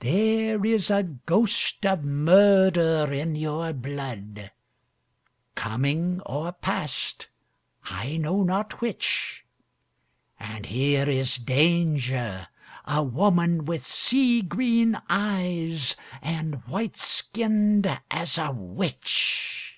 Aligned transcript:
'There 0.00 0.64
is 0.64 0.90
a 0.90 1.04
ghost 1.04 1.86
of 1.86 2.02
murder 2.02 3.08
in 3.12 3.36
your 3.36 3.72
blood 3.72 4.50
Coming 5.54 6.20
or 6.26 6.50
past, 6.50 7.28
I 7.84 8.16
know 8.16 8.42
not 8.42 8.80
which. 8.80 9.44
And 10.40 10.66
here 10.66 11.08
is 11.08 11.36
danger 11.36 12.48
a 12.84 13.04
woman 13.04 13.64
with 13.64 13.86
sea 13.86 14.42
green 14.42 15.00
eyes, 15.08 15.94
And 16.20 16.56
white 16.66 16.96
skinned 16.96 17.86
as 18.10 18.38
a 18.38 18.50
witch 18.50 19.76